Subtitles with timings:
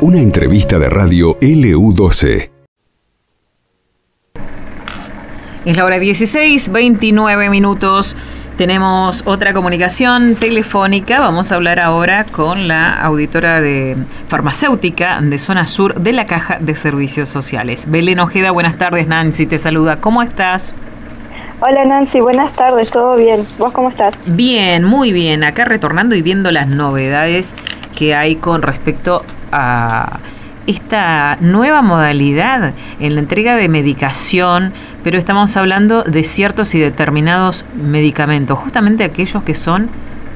[0.00, 2.50] Una entrevista de radio LU12.
[5.64, 8.16] Es la hora 16, 29 minutos.
[8.56, 11.20] Tenemos otra comunicación telefónica.
[11.20, 13.96] Vamos a hablar ahora con la auditora de
[14.28, 17.86] farmacéutica de Zona Sur de la Caja de Servicios Sociales.
[17.88, 19.06] Belén Ojeda, buenas tardes.
[19.06, 20.00] Nancy te saluda.
[20.00, 20.74] ¿Cómo estás?
[21.64, 23.46] Hola Nancy, buenas tardes, ¿todo bien?
[23.56, 24.14] ¿Vos cómo estás?
[24.26, 25.44] Bien, muy bien.
[25.44, 27.54] Acá retornando y viendo las novedades
[27.96, 29.22] que hay con respecto
[29.52, 30.18] a
[30.66, 34.72] esta nueva modalidad en la entrega de medicación,
[35.04, 39.88] pero estamos hablando de ciertos y determinados medicamentos, justamente aquellos que son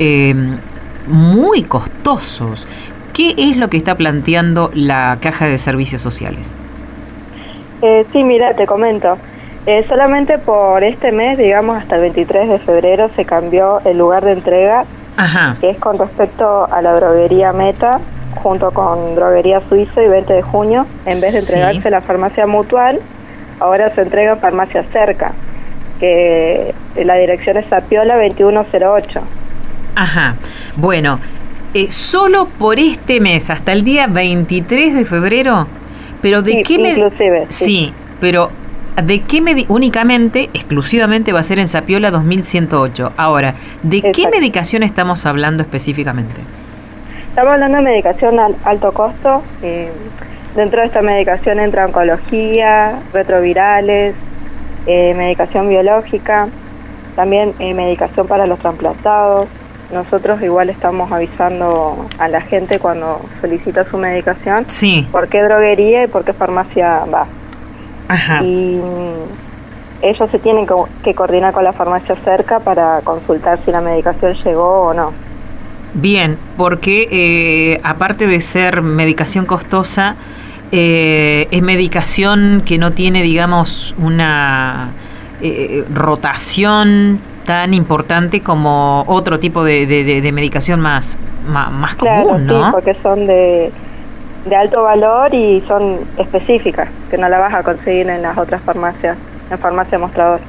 [0.00, 0.34] eh,
[1.06, 2.66] muy costosos.
[3.12, 6.56] ¿Qué es lo que está planteando la Caja de Servicios Sociales?
[7.80, 9.16] Eh, sí, mira, te comento.
[9.64, 14.24] Eh, solamente por este mes, digamos hasta el 23 de febrero, se cambió el lugar
[14.24, 14.84] de entrega,
[15.60, 18.00] que es con respecto a la droguería Meta,
[18.42, 23.00] junto con Droguería Suiza y 20 de junio, en vez de entregarse la farmacia mutual,
[23.60, 25.32] ahora se entrega farmacia cerca,
[26.00, 29.20] que la dirección es Sapiola 2108.
[29.94, 30.36] Ajá,
[30.74, 31.20] bueno,
[31.74, 35.68] eh, solo por este mes, hasta el día 23 de febrero,
[36.20, 37.64] pero ¿de qué inclusive, sí.
[37.64, 38.50] sí, pero
[39.00, 43.12] ¿De qué únicamente, exclusivamente va a ser en Sapiola 2108?
[43.16, 46.42] Ahora, ¿de qué medicación estamos hablando específicamente?
[47.30, 49.42] Estamos hablando de medicación al alto costo.
[49.62, 49.90] Eh,
[50.54, 54.14] dentro de esta medicación entra oncología, retrovirales,
[54.86, 56.48] eh, medicación biológica,
[57.16, 59.48] también eh, medicación para los trasplantados.
[59.90, 65.08] Nosotros igual estamos avisando a la gente cuando solicita su medicación sí.
[65.10, 67.26] por qué droguería y por qué farmacia va.
[68.12, 68.42] Ajá.
[68.42, 70.66] Y mm, ellos se tienen
[71.02, 75.12] que coordinar con la farmacia cerca para consultar si la medicación llegó o no.
[75.94, 80.16] Bien, porque eh, aparte de ser medicación costosa,
[80.72, 84.90] eh, es medicación que no tiene, digamos, una
[85.40, 92.66] eh, rotación tan importante como otro tipo de, medicación más, más, común, ¿no?
[92.66, 93.72] Sí, porque son de,
[94.44, 98.60] de alto valor y son específicas, que no la vas a conseguir en las otras
[98.62, 99.16] farmacias,
[99.50, 100.40] en farmacia mostrador.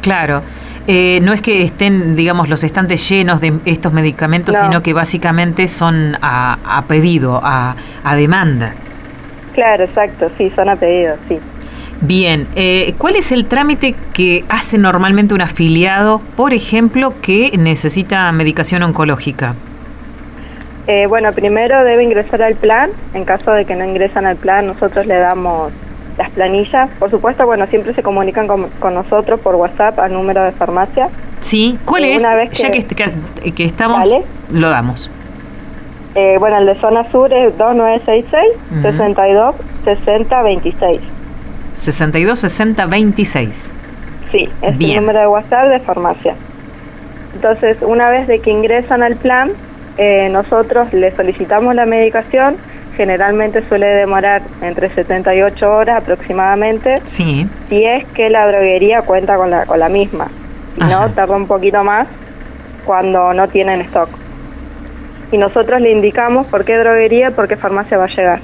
[0.00, 0.42] Claro.
[0.86, 5.68] Eh, no es que estén, digamos, los estantes llenos de estos medicamentos, sino que básicamente
[5.68, 7.74] son a, pedido, a,
[8.14, 8.74] demanda.
[9.54, 11.38] Claro, exacto, sí, son a pedido, sí.
[12.02, 18.30] Bien, eh, ¿cuál es el trámite que hace normalmente un afiliado, por ejemplo, que necesita
[18.32, 19.54] medicación oncológica?
[20.86, 22.90] Eh, bueno, primero debe ingresar al plan.
[23.14, 25.72] En caso de que no ingresan al plan, nosotros le damos
[26.18, 26.90] las planillas.
[26.98, 31.08] Por supuesto, bueno, siempre se comunican con, nosotros por WhatsApp al número de farmacia.
[31.40, 32.22] Sí, ¿cuál es?
[32.22, 32.84] ya que,
[33.52, 34.14] que, estamos,
[34.50, 35.10] lo damos.
[36.14, 41.00] Eh, bueno, el de zona sur es 2966 62 60 26.
[41.74, 43.72] 62 60 26.
[44.30, 46.34] Sí, es el número de WhatsApp de farmacia.
[47.34, 49.50] Entonces, una vez de que ingresan al plan,
[49.96, 52.56] eh, nosotros le solicitamos la medicación
[52.96, 57.00] generalmente suele demorar entre 78 horas aproximadamente.
[57.04, 57.46] Sí.
[57.68, 60.28] Si es que la droguería cuenta con la, con la misma.
[60.74, 62.08] Si no, tarda un poquito más
[62.84, 64.08] cuando no tienen stock.
[65.32, 68.40] Y nosotros le indicamos por qué droguería, por qué farmacia va a llegar.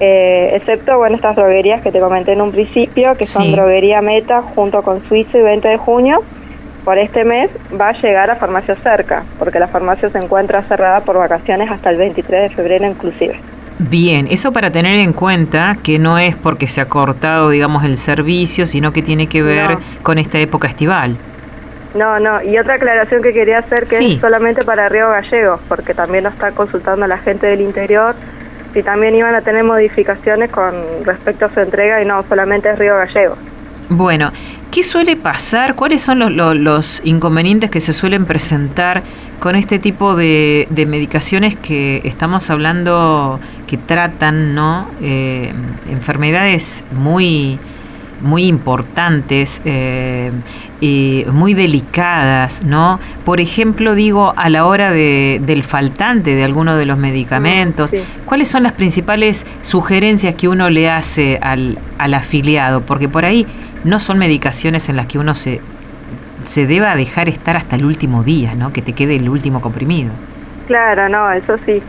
[0.00, 4.42] Eh, excepto, bueno, estas droguerías que te comenté en un principio, que son Droguería Meta
[4.42, 6.24] junto con Suiza y 20 de junio,
[6.84, 7.50] por este mes
[7.80, 11.90] va a llegar a farmacia cerca, porque la farmacia se encuentra cerrada por vacaciones hasta
[11.90, 13.38] el 23 de febrero inclusive.
[13.78, 17.96] Bien, eso para tener en cuenta que no es porque se ha cortado, digamos, el
[17.96, 21.16] servicio, sino que tiene que ver con esta época estival.
[21.94, 25.94] No, no, y otra aclaración que quería hacer que es solamente para Río Gallegos, porque
[25.94, 28.14] también lo está consultando la gente del interior,
[28.72, 30.72] si también iban a tener modificaciones con
[31.04, 33.38] respecto a su entrega y no, solamente es Río Gallegos.
[33.90, 34.32] Bueno,
[34.72, 35.76] ¿qué suele pasar?
[35.76, 39.02] ¿Cuáles son los, inconvenientes que se suelen presentar
[39.38, 44.88] con este tipo de, medicaciones que estamos hablando que tratan ¿no?
[45.00, 45.52] Eh,
[45.88, 47.58] enfermedades muy
[48.22, 50.30] muy importantes eh,
[50.80, 53.00] y muy delicadas, ¿no?
[53.24, 57.92] Por ejemplo, digo, a la hora de, del faltante de alguno de los medicamentos,
[58.24, 62.82] ¿cuáles son las principales sugerencias que uno le hace al, al afiliado?
[62.82, 63.44] Porque por ahí
[63.84, 65.60] no son medicaciones en las que uno se,
[66.44, 68.72] se deba dejar estar hasta el último día, ¿no?
[68.72, 70.12] Que te quede el último comprimido.
[70.66, 71.82] Claro, no, eso sí.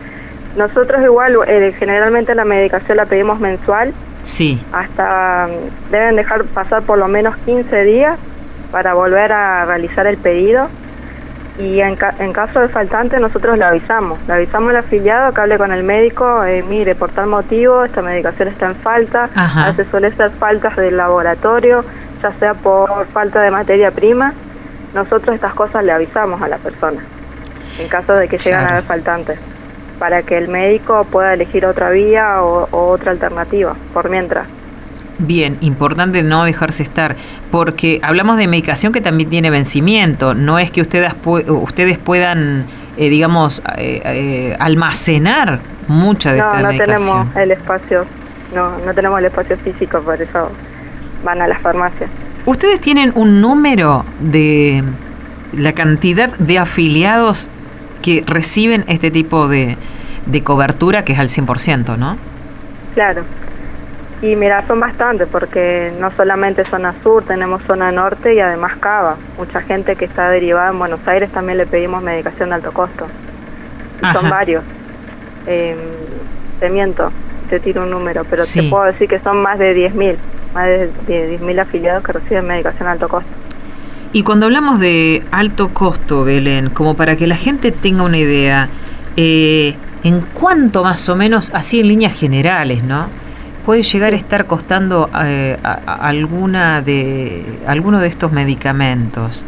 [0.56, 3.92] Nosotros igual, eh, generalmente la medicación la pedimos mensual.
[4.22, 4.60] Sí.
[4.72, 8.18] Hasta mm, deben dejar pasar por lo menos 15 días
[8.70, 10.68] para volver a realizar el pedido.
[11.58, 15.56] Y en, en, caso de faltante nosotros le avisamos, le avisamos al afiliado que hable
[15.56, 19.86] con el médico, eh, mire, por tal motivo esta medicación está en falta, a veces
[19.90, 21.84] suele ser faltas del laboratorio,
[22.22, 24.32] ya sea por falta de materia prima,
[24.94, 27.00] nosotros estas cosas le avisamos a la persona,
[27.78, 29.38] en caso de que lleguen a haber faltantes,
[30.00, 34.48] para que el médico pueda elegir otra vía o otra alternativa, por mientras.
[35.18, 37.14] Bien, importante no dejarse estar,
[37.52, 42.66] porque hablamos de medicación que también tiene vencimiento, no es que ustedes, ustedes puedan,
[42.96, 46.88] eh, digamos, eh, eh, almacenar mucha de esta medicación.
[46.88, 48.04] No, tenemos el espacio,
[48.54, 50.50] no, no tenemos el espacio físico, por eso
[51.24, 52.10] van a las farmacias.
[52.44, 54.82] ¿Ustedes tienen un número de
[55.52, 57.48] la cantidad de afiliados
[58.02, 59.78] que reciben este tipo de,
[60.26, 62.16] de cobertura que es al 100%, no?
[62.94, 63.22] Claro,
[64.24, 69.16] y mira, son bastantes porque no solamente zona sur, tenemos zona norte y además Cava.
[69.36, 73.06] Mucha gente que está derivada en Buenos Aires también le pedimos medicación de alto costo.
[74.00, 74.64] son varios.
[75.46, 75.76] Eh,
[76.58, 77.10] te miento,
[77.50, 80.16] te tiro un número, pero te puedo decir que son más de 10.000,
[80.54, 83.30] más de 10.000 afiliados que reciben medicación de alto costo.
[84.14, 88.70] Y cuando hablamos de alto costo, Belén, como para que la gente tenga una idea,
[89.18, 93.23] eh, ¿en cuánto más o menos, así en líneas generales, ¿no?
[93.64, 95.56] Puede llegar a estar costando eh,
[95.86, 99.44] alguna de alguno de estos medicamentos?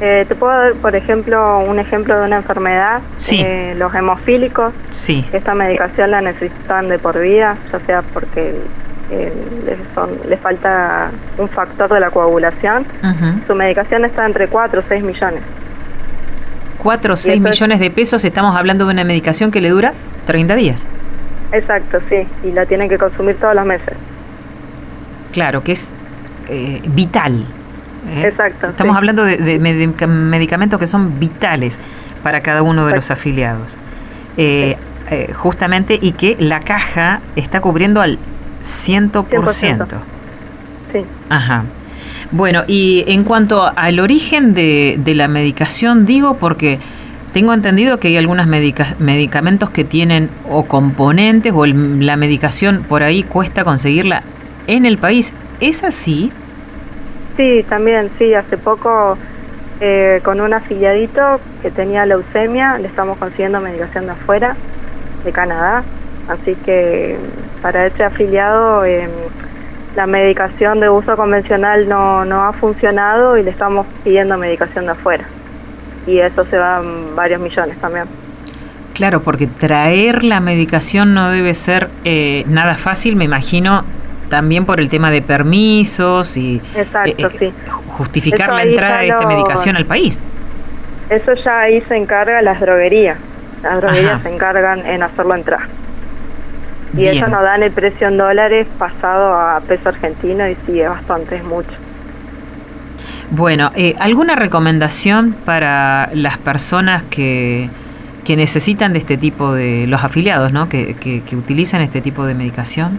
[0.00, 3.40] Eh, te puedo dar, por ejemplo, un ejemplo de una enfermedad, sí.
[3.40, 4.72] Eh, los hemofílicos.
[4.90, 5.24] Sí.
[5.32, 8.54] Esta medicación la necesitan de por vida, ya sea porque
[10.28, 12.84] les, falta un factor de la coagulación.
[13.46, 15.42] Su medicación está entre 4 o 6 millones.
[16.78, 19.92] 4 o 6 millones de pesos, estamos hablando de una medicación que le dura
[20.26, 20.84] 30 días.
[21.52, 23.94] Exacto, sí, y la tienen que consumir todos los meses.
[25.32, 25.90] Claro, que es
[26.48, 27.44] eh, vital.
[28.08, 28.28] ¿eh?
[28.28, 28.68] Exacto.
[28.68, 31.78] Estamos hablando de, medicamentos que son vitales
[32.22, 33.78] para cada uno de los afiliados.
[34.36, 34.76] Eh,
[35.34, 38.18] justamente, y que la caja está cubriendo al
[38.62, 39.26] 100%.
[39.26, 39.86] 100%.
[40.92, 41.04] Sí.
[41.28, 41.64] Ajá.
[42.30, 46.78] Bueno, y en cuanto al origen de, de la medicación, digo, porque
[47.32, 53.22] tengo entendido que hay algunos medicamentos que tienen o componentes o la medicación por ahí
[53.22, 54.22] cuesta conseguirla
[54.66, 55.32] en el país.
[55.60, 56.30] ¿Es así?
[57.36, 58.34] Sí, también, sí.
[58.34, 59.16] Hace poco
[59.80, 64.54] eh, con un afiliadito que tenía leucemia le estamos consiguiendo medicación de afuera,
[65.24, 65.84] de Canadá.
[66.28, 67.16] Así que
[67.62, 69.10] para ese afiliado em,
[69.96, 74.90] la medicación de uso convencional no, no ha funcionado y le estamos pidiendo medicación de
[74.90, 75.24] afuera
[76.06, 76.82] y eso se va
[77.14, 78.04] varios millones también.
[78.94, 83.84] Claro, porque traer la medicación no debe ser eh, nada fácil, me imagino,
[84.28, 87.52] también por el tema de permisos y Exacto, eh, sí.
[87.88, 90.20] justificar la entrada de esta medicación al país.
[91.10, 93.18] Eso ya ahí se encarga las droguerías.
[93.62, 95.60] Las droguerías se encargan en hacerlo entrar.
[96.96, 100.88] Y eso nos dan el precio en dólares pasado a peso argentino y sí, es
[100.88, 101.72] bastante, es mucho.
[103.34, 107.70] Bueno, eh, ¿alguna recomendación para las personas que,
[108.26, 110.68] que necesitan de este tipo de, los afiliados, ¿no?
[110.68, 112.98] que, que, utilizan este tipo de medicación?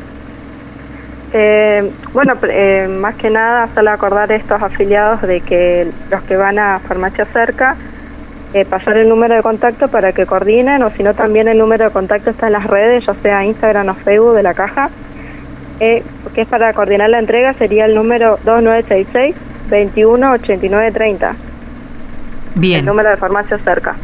[1.33, 6.36] Eh, bueno, eh, más que nada hacerle acordar a estos afiliados de que los que
[6.36, 7.75] van a farmacia cerca,
[8.71, 11.91] pasar el número de contacto para que coordinen, o si no también el número de
[11.91, 14.89] contacto está en las redes, ya sea Instagram o Facebook de la caja,
[15.77, 16.03] que
[16.36, 21.36] es para coordinar la entrega, sería el número 2966 21 89 30.
[22.53, 22.80] Bien.
[22.82, 23.96] El número de farmacia cerca.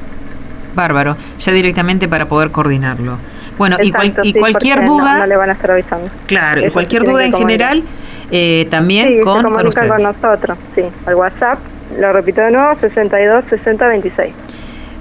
[0.74, 3.18] Bárbaro, ya directamente para poder coordinarlo.
[3.56, 3.92] Bueno, y,
[4.34, 5.20] cualquier duda.
[5.20, 6.10] No, le van a estar avisando.
[6.26, 7.84] Claro, y cualquier duda en general,
[8.32, 9.92] eh, también con, con ustedes.
[9.92, 10.84] con nosotros, sí.
[11.06, 11.60] Al WhatsApp,
[12.00, 14.34] lo repito de nuevo, 62 60 26.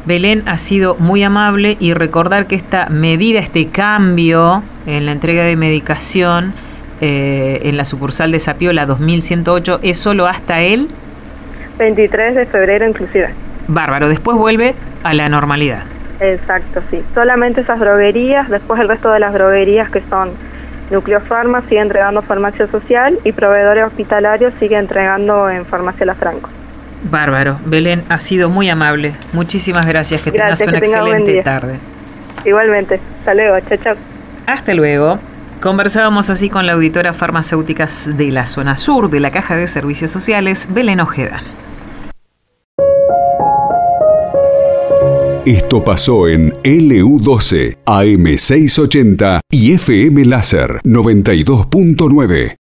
[0.04, 5.44] Belén ha sido muy amable y recordar que esta medida, este cambio en la entrega
[5.44, 6.52] de medicación,
[7.00, 10.88] eh, en la sucursal de Sapiola 2108 es solo hasta el
[11.78, 13.30] 23 de febrero inclusive.
[13.68, 15.84] Bárbaro, después vuelve a la normalidad.
[16.20, 17.00] Exacto, sí.
[17.14, 20.30] Solamente esas droguerías, después el resto de las droguerías que son
[20.90, 26.48] Nucleofarma sigue entregando farmacia social y proveedores hospitalarios sigue entregando en farmacia La Franco.
[27.02, 27.58] Bárbaro.
[27.64, 29.14] Belén, ha sido muy amable.
[29.32, 30.22] Muchísimas gracias.
[30.22, 31.78] Que tengas una excelente tarde.
[32.44, 33.00] Igualmente.
[33.20, 33.60] Hasta luego.
[33.68, 33.94] Chao, chao.
[34.46, 35.18] Hasta luego.
[35.60, 40.10] Conversábamos así con la auditora farmacéuticas de la zona sur de la Caja de Servicios
[40.10, 41.42] Sociales, Belén Ojeda.
[45.44, 52.54] Esto pasó en LU12, AM680 y FM Láser 92.9.